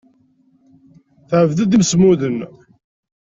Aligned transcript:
Tɛebded 1.29 1.75
imsemmuden. 1.75 2.39